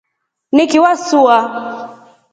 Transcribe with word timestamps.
Nikili 0.51 0.79
wasua. 0.79 1.37